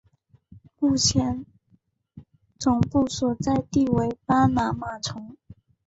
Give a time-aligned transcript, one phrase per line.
[0.79, 1.45] 目前
[2.57, 5.37] 总部所在地为巴拿马城。